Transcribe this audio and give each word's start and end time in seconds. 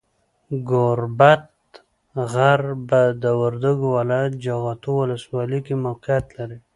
ګوربت 0.69 1.43
غر، 2.31 2.61
په 2.87 2.99
وردګو 3.41 3.87
ولایت، 3.97 4.33
جغتو 4.43 4.91
ولسوالۍ 5.01 5.59
کې 5.65 5.75
موقیعت 5.85 6.25
لري. 6.37 6.57